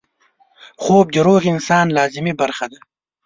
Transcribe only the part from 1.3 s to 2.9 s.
انسان لازمي برخه ده